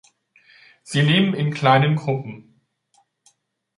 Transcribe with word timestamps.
Sie 0.81 0.99
leben 1.01 1.35
in 1.35 1.53
kleinen 1.53 1.95
Gruppen. 1.95 2.59